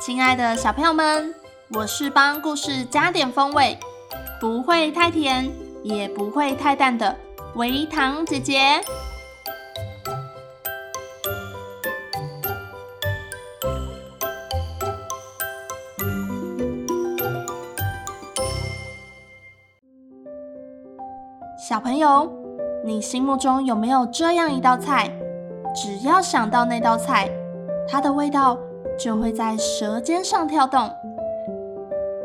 [0.00, 1.34] 亲爱的小朋友们，
[1.74, 3.78] 我是帮故事加点风味，
[4.40, 5.46] 不会太甜，
[5.82, 7.14] 也不会太淡的
[7.56, 8.80] 维糖姐姐。
[21.68, 22.32] 小朋友，
[22.82, 25.12] 你心目中有没有这样一道菜？
[25.74, 27.30] 只要想到那道菜，
[27.86, 28.58] 它的味道，
[29.02, 30.90] 就会在舌尖上跳动。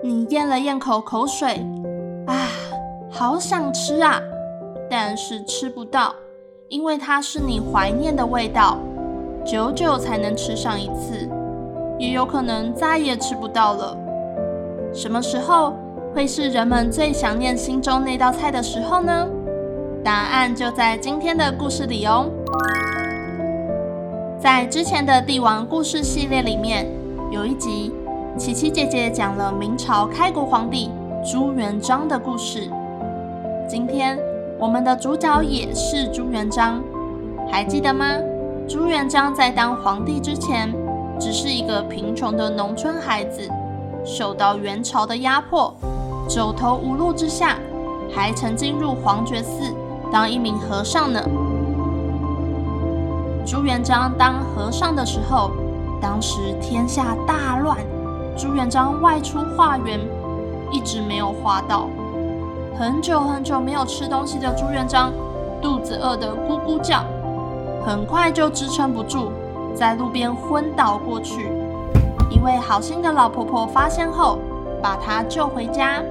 [0.03, 1.65] 你咽了咽口口水，
[2.27, 2.47] 啊，
[3.09, 4.21] 好想吃啊！
[4.89, 6.13] 但是吃不到，
[6.67, 8.77] 因为它是你怀念的味道，
[9.45, 11.29] 久久才能吃上一次，
[11.97, 13.97] 也有可能再也吃不到了。
[14.93, 15.73] 什么时候
[16.13, 19.27] 会是人们最想念心中那道菜的时候呢？
[20.03, 22.29] 答案就在今天的故事里哦。
[24.45, 26.85] 在之前的帝王故事系列里面，
[27.31, 27.91] 有一集，
[28.37, 30.91] 琪琪姐姐讲了明朝开国皇帝
[31.25, 32.69] 朱元璋的故事。
[33.67, 34.19] 今天
[34.59, 36.79] 我们的主角也是朱元璋，
[37.51, 38.05] 还记得吗？
[38.69, 40.71] 朱元璋在当皇帝之前，
[41.19, 43.49] 只是一个贫穷的农村孩子，
[44.05, 45.73] 受到元朝的压迫，
[46.29, 47.57] 走投无路之下，
[48.13, 49.73] 还曾经入皇觉寺
[50.11, 51.19] 当一名和尚呢。
[53.45, 55.51] 朱元璋当和尚的时候，
[56.01, 57.77] 当时天下大乱，
[58.35, 59.99] 朱元璋外出化缘，
[60.71, 61.87] 一直没有化到。
[62.75, 65.13] 很久很久没有吃东西的朱元璋，
[65.61, 67.03] 肚子饿得咕咕叫，
[67.85, 69.29] 很快就支撑不住，
[69.75, 71.51] 在路边昏倒过去。
[72.31, 74.39] 一位好心的老婆婆发现后，
[74.81, 76.01] 把他救回家。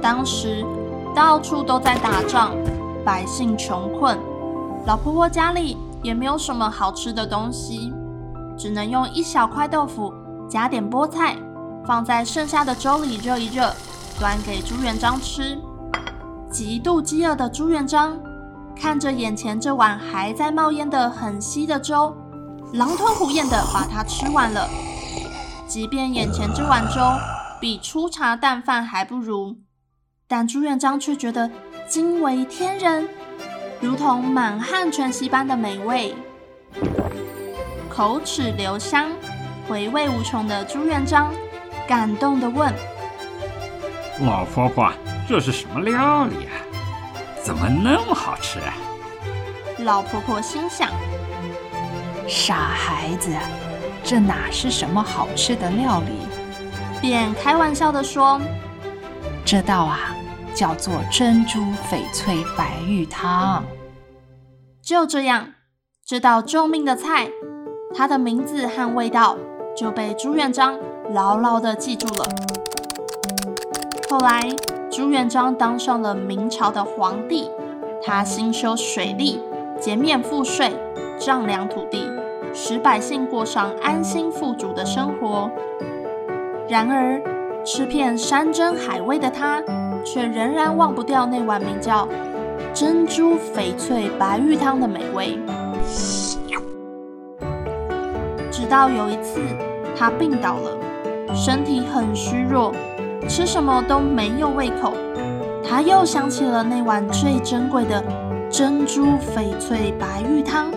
[0.00, 0.64] 当时
[1.14, 2.52] 到处都在打仗，
[3.04, 4.18] 百姓穷困。
[4.86, 7.92] 老婆婆家里也没有什么好吃的东西，
[8.56, 10.12] 只能用一小块豆腐
[10.48, 11.36] 加点菠菜，
[11.84, 13.72] 放在剩下的粥里热一热，
[14.18, 15.58] 端给朱元璋吃。
[16.50, 18.18] 极度饥饿的朱元璋
[18.74, 22.16] 看着眼前这碗还在冒烟的很稀的粥，
[22.72, 24.68] 狼吞虎咽的把它吃完了。
[25.68, 27.00] 即便眼前这碗粥
[27.60, 29.58] 比粗茶淡饭还不如，
[30.26, 31.50] 但朱元璋却觉得
[31.86, 33.08] 惊为天人。
[33.80, 36.14] 如同满汉全席般的美味，
[37.88, 39.10] 口齿留香、
[39.66, 41.32] 回味无穷的朱元璋
[41.88, 42.72] 感动地问
[44.20, 44.92] ：“老婆婆，
[45.26, 46.60] 这是什么料理啊？
[47.42, 48.74] 怎么那么好吃啊？”
[49.82, 50.90] 老婆婆心想
[52.28, 53.34] ：“傻孩子，
[54.04, 56.28] 这哪是什么好吃的料理？”
[57.00, 58.38] 便开玩笑地说
[59.42, 60.14] ：“这道啊。”
[60.60, 63.64] 叫做珍珠翡翠白玉汤。
[64.82, 65.54] 就这样，
[66.04, 67.30] 这道救命的菜，
[67.94, 69.38] 它的名字和味道
[69.74, 70.78] 就被朱元璋
[71.14, 72.28] 牢牢地记住了。
[74.10, 74.54] 后来，
[74.90, 77.50] 朱元璋当上了明朝的皇帝，
[78.02, 79.40] 他兴修水利，
[79.80, 80.76] 减免赋税，
[81.18, 82.06] 丈量土地，
[82.52, 85.50] 使百姓过上安心富足的生活。
[86.68, 87.18] 然而，
[87.64, 89.62] 吃遍山珍海味的他，
[90.04, 92.08] 却仍然忘不掉那碗名叫
[92.74, 95.38] “珍珠翡翠白玉汤”的美味。
[98.50, 99.40] 直到有一次，
[99.96, 102.72] 他病倒了，身体很虚弱，
[103.28, 104.92] 吃什么都没有胃口。
[105.62, 108.02] 他又想起了那碗最珍贵的
[108.50, 110.70] 珍珠翡翠白玉汤，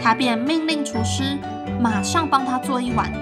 [0.00, 1.36] 他便命令厨师
[1.80, 3.12] 马上帮他做一碗。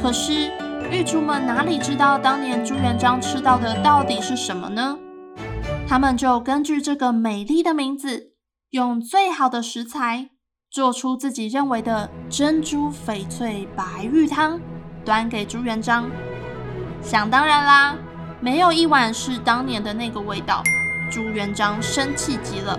[0.00, 0.50] 可是，
[0.90, 4.96] 御厨们哪里知道当年朱元璋吃到的到底是什么呢？
[5.88, 8.32] 他们就根据这个美丽的名字，
[8.70, 10.30] 用最好的食材
[10.70, 14.60] 做出自己认为的珍珠翡翠白玉汤，
[15.04, 16.08] 端给朱元璋。
[17.02, 17.96] 想当然啦，
[18.40, 20.62] 没有一碗是当年的那个味道。
[21.10, 22.78] 朱元璋生气极了。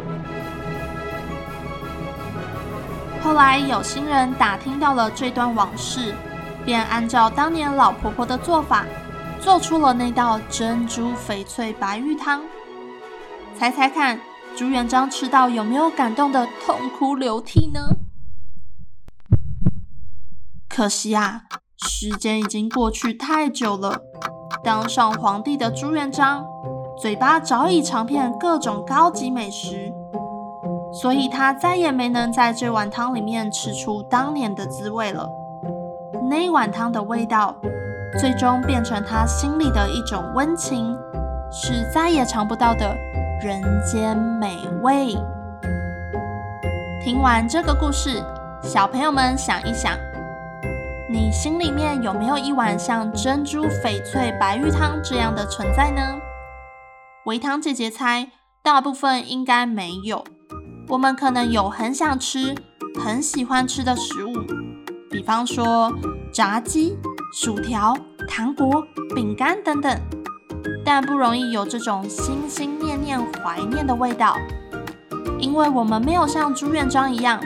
[3.21, 6.13] 后来有心人打听到了这段往事。
[6.65, 8.85] 便按照当年老婆婆的做法，
[9.39, 12.41] 做出了那道珍珠翡翠白玉汤。
[13.55, 14.19] 猜猜看，
[14.57, 17.81] 朱元璋吃到有没有感动的痛哭流涕呢？
[20.67, 21.43] 可惜啊，
[21.77, 24.01] 时间已经过去太久了。
[24.63, 26.43] 当上皇帝的朱元璋，
[26.99, 29.93] 嘴巴早已尝遍各种高级美食，
[30.91, 35.29] 所以他再也没能在这碗汤里面吃出当年的滋味了。
[36.23, 37.55] 那碗汤的味道，
[38.19, 40.97] 最终变成他心里的一种温情，
[41.51, 42.95] 是再也尝不到的
[43.43, 45.15] 人间美味。
[47.03, 48.23] 听完这个故事，
[48.63, 49.93] 小朋友们想一想，
[51.09, 56.01] 你心里面有没有一碗像珍珠翡翠白玉汤这样的存在呢？
[57.25, 58.29] 维糖姐姐猜，
[58.63, 60.23] 大部分应该没有。
[60.89, 62.55] 我们可能有很想吃、
[63.03, 64.33] 很喜欢吃的食物，
[65.15, 65.93] 比方说
[66.29, 66.97] 炸鸡。
[67.33, 67.93] 薯条、
[68.29, 69.99] 糖果、饼干等等，
[70.85, 74.37] 但不容易有这种心心念念怀念的味道，
[75.37, 77.37] 因为我们没有像朱元璋一样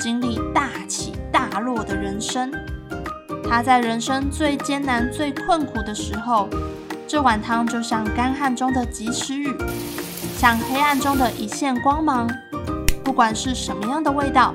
[0.00, 2.50] 经历大起大落的人生。
[3.48, 6.48] 他在人生最艰难、最困苦的时候，
[7.06, 9.54] 这碗汤就像干旱中的及时雨，
[10.36, 12.28] 像黑暗中的一线光芒。
[13.04, 14.52] 不管是什么样的味道，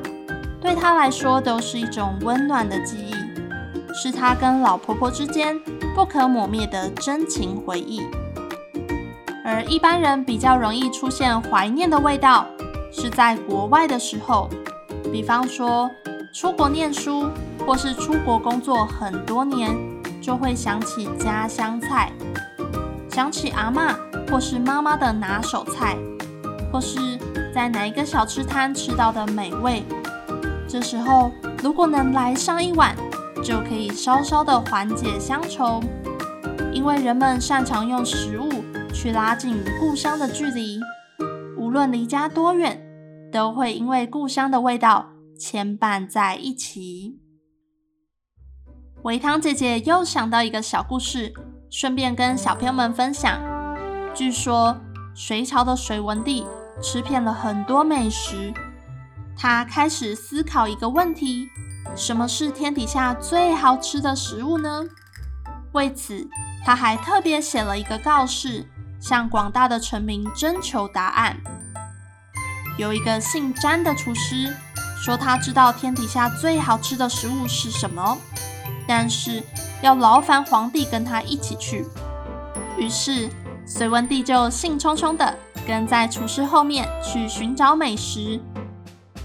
[0.64, 3.14] 对他来说都是一种温暖的记忆。
[3.94, 5.56] 是他跟老婆婆之间
[5.94, 8.02] 不可磨灭的真情回忆，
[9.46, 12.48] 而一般人比较容易出现怀念的味道，
[12.92, 14.50] 是在国外的时候，
[15.12, 15.92] 比方说
[16.34, 17.30] 出国念书，
[17.68, 19.78] 或是出国工作很多年，
[20.20, 22.12] 就会想起家乡菜，
[23.12, 23.96] 想起阿嬷
[24.32, 25.96] 或是妈妈的拿手菜，
[26.72, 26.98] 或是
[27.54, 29.84] 在哪一个小吃摊吃到的美味，
[30.74, 31.32] 这时候
[31.62, 32.98] 如果能来上一碗。
[33.44, 35.82] 就可以稍稍的缓解乡愁，
[36.72, 38.50] 因为人们擅长用食物
[38.94, 40.80] 去拉近与故乡的距离，
[41.58, 42.82] 无论离家多远，
[43.34, 47.20] 都会因为故乡的味道牵绊在一起。
[49.02, 51.34] 维糖姐姐又想到一个小故事，
[51.70, 53.42] 顺便跟小朋友们分享。
[54.14, 54.78] 据说
[55.14, 56.46] 隋朝的隋文帝
[56.82, 58.54] 吃遍了很多美食，
[59.38, 61.50] 他开始思考一个问题。
[61.96, 64.84] 什么是天底下最好吃的食物呢？
[65.74, 66.28] 为此，
[66.66, 68.66] 他还特别写了一个告示，
[69.00, 71.38] 向广大的臣民征求答案。
[72.78, 74.56] 有一个姓詹的厨师
[75.04, 78.18] 说，他知道天底下最好吃的食物是什么，
[78.88, 79.44] 但是
[79.82, 81.86] 要劳烦皇帝跟他一起去。
[82.78, 83.30] 于是，
[83.66, 85.38] 隋文帝就兴冲冲地
[85.68, 88.40] 跟在厨师后面去寻找美食。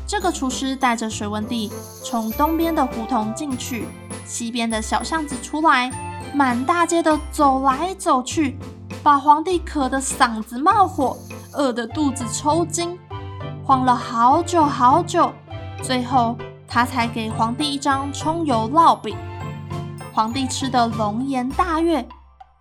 [0.09, 1.71] 这个厨师带着隋文帝
[2.03, 3.87] 从东边的胡同进去，
[4.25, 5.93] 西边的小巷子出来，
[6.33, 8.57] 满大街的走来走去，
[9.03, 11.15] 把皇帝渴得嗓子冒火，
[11.53, 12.99] 饿得肚子抽筋，
[13.63, 15.31] 晃了好久好久，
[15.83, 16.35] 最后
[16.67, 19.15] 他才给皇帝一张葱油烙饼。
[20.15, 22.09] 皇帝吃得龙颜大悦，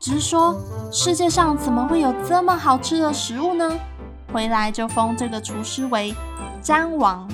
[0.01, 0.53] 直说
[0.91, 3.71] 世界上怎么会有这么好吃的食物呢？
[4.33, 6.13] 回来就封这个厨师为
[6.67, 7.25] 詹王。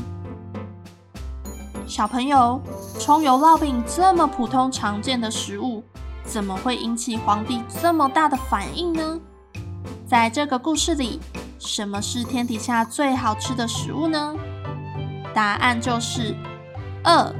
[1.87, 2.61] 小朋友，
[2.99, 5.83] 葱油烙饼这么普通常见的食物，
[6.23, 9.19] 怎么会引起皇帝这么大的反应呢？
[10.05, 11.19] 在这个故事里，
[11.57, 14.35] 什么是天底下最好吃的食物呢？
[15.33, 16.35] 答案就是
[17.03, 17.33] 饿。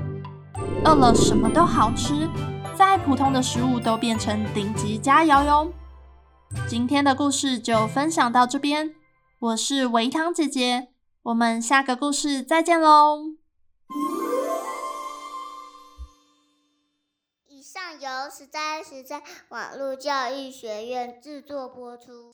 [0.84, 2.28] 饿了什么都好吃，
[2.76, 5.72] 再普通的食物都变成顶级佳肴哟。
[6.68, 8.96] 今天的故事就分享到这边，
[9.38, 10.88] 我是维糖姐姐，
[11.24, 13.36] 我们下个故事再见喽
[17.48, 22.34] 以上由实在实在网络教育学院制作播出。